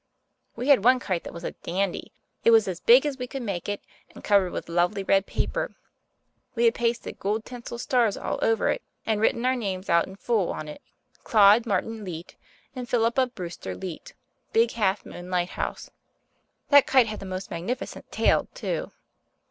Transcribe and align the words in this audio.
We 0.55 0.69
had 0.69 0.83
one 0.83 0.99
kite 0.99 1.23
that 1.25 1.31
was 1.33 1.43
a 1.43 1.51
dandy. 1.51 2.11
It 2.43 2.49
was 2.49 2.67
as 2.67 2.79
big 2.79 3.05
as 3.05 3.19
we 3.19 3.27
could 3.27 3.43
make 3.43 3.69
it 3.69 3.81
and 4.09 4.23
covered 4.23 4.51
with 4.51 4.67
lovely 4.67 5.03
red 5.03 5.27
paper; 5.27 5.75
we 6.55 6.65
had 6.65 6.73
pasted 6.73 7.19
gold 7.19 7.45
tinsel 7.45 7.77
stars 7.77 8.17
all 8.17 8.39
over 8.41 8.69
it 8.71 8.81
and 9.05 9.21
written 9.21 9.45
our 9.45 9.55
names 9.55 9.91
out 9.91 10.07
in 10.07 10.15
full 10.15 10.49
on 10.51 10.67
it 10.67 10.81
Claude 11.23 11.67
Martin 11.67 12.03
Leete 12.03 12.35
and 12.75 12.89
Philippa 12.89 13.27
Brewster 13.27 13.75
Leete, 13.75 14.15
Big 14.53 14.71
Half 14.71 15.05
Moon 15.05 15.29
Lighthouse. 15.29 15.91
That 16.69 16.87
kite 16.87 17.05
had 17.05 17.19
the 17.19 17.27
most 17.27 17.51
magnificent 17.51 18.11
tail, 18.11 18.47
too. 18.55 18.89